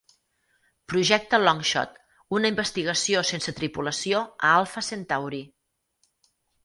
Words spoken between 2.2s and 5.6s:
una investigació sense tripulació a Alpha Centauri.